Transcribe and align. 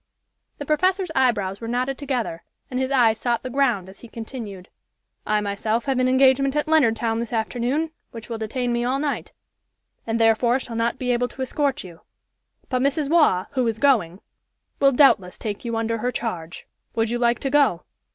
The 0.57 0.65
professor's 0.65 1.11
eyebrows 1.13 1.61
were 1.61 1.67
knotted 1.67 1.99
together, 1.99 2.43
and 2.71 2.79
his 2.79 2.89
eyes 2.89 3.19
sought 3.19 3.43
the 3.43 3.51
ground, 3.51 3.87
as 3.87 3.99
he 3.99 4.07
continued: 4.07 4.67
"I 5.27 5.39
myself 5.41 5.85
have 5.85 5.99
an 5.99 6.07
engagement 6.07 6.55
at 6.55 6.65
Leonardtown 6.67 7.19
this 7.19 7.31
afternoon, 7.31 7.91
which 8.09 8.27
will 8.27 8.39
detain 8.39 8.73
me 8.73 8.83
all 8.83 8.97
night, 8.97 9.31
and 10.07 10.19
therefore 10.19 10.57
shall 10.57 10.75
not 10.75 10.97
be 10.97 11.11
able 11.11 11.27
to 11.27 11.43
escort 11.43 11.83
you; 11.83 12.01
but 12.67 12.81
Mrs. 12.81 13.11
Waugh, 13.11 13.45
who 13.53 13.67
is 13.67 13.77
going, 13.77 14.21
will 14.79 14.91
doubtless 14.91 15.37
take 15.37 15.63
you 15.63 15.77
under 15.77 15.99
her 15.99 16.11
charge. 16.11 16.65
Would 16.95 17.11
you 17.11 17.19
like 17.19 17.37
to 17.37 17.51
go?" 17.51 17.83